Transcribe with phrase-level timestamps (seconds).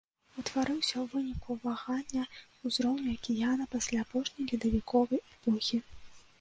[0.43, 2.23] Утварыўся ў выніку вагання
[2.69, 5.77] ўзроўню акіяна пасля апошняй ледавіковай эпохі.